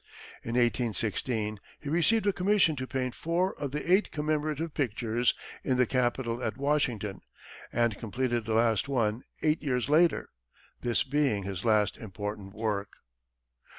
[0.43, 5.77] In 1816 he received a commission to paint four of the eight commemorative pictures in
[5.77, 7.21] the Capitol at Washington,
[7.71, 10.29] and completed the last one eight years later,
[10.81, 12.93] this being his last important work.